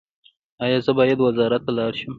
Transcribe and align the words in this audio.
ایا 0.63 0.79
زه 0.85 0.91
باید 0.99 1.19
وزارت 1.27 1.61
ته 1.65 1.71
لاړ 1.77 1.91
شم؟ 1.99 2.09